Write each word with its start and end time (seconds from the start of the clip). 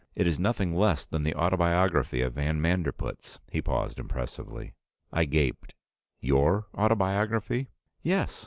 It 0.15 0.25
is 0.25 0.39
nothing 0.39 0.75
less 0.75 1.05
than 1.05 1.21
the 1.21 1.35
autobiography 1.35 2.23
of 2.23 2.33
van 2.33 2.59
Manderpootz!" 2.59 3.37
He 3.51 3.61
paused 3.61 3.99
impressively. 3.99 4.73
I 5.13 5.25
gaped. 5.25 5.75
"Your 6.19 6.65
autobiography?" 6.75 7.67
"Yes. 8.01 8.39